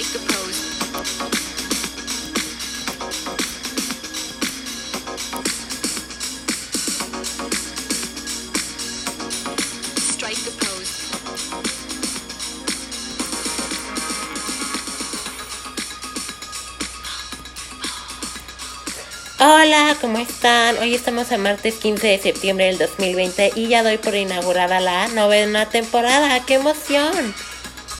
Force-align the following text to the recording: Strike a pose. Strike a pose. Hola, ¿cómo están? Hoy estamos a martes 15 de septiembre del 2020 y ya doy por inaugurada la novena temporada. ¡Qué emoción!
Strike 0.00 0.16
a 0.16 0.32
pose. 0.32 0.62
Strike 10.08 10.46
a 10.46 10.52
pose. 10.58 10.94
Hola, 19.38 19.96
¿cómo 20.00 20.16
están? 20.18 20.78
Hoy 20.78 20.94
estamos 20.94 21.30
a 21.30 21.36
martes 21.36 21.74
15 21.74 22.06
de 22.06 22.18
septiembre 22.18 22.64
del 22.64 22.78
2020 22.78 23.52
y 23.54 23.68
ya 23.68 23.82
doy 23.82 23.98
por 23.98 24.14
inaugurada 24.14 24.80
la 24.80 25.08
novena 25.08 25.68
temporada. 25.68 26.40
¡Qué 26.46 26.54
emoción! 26.54 27.34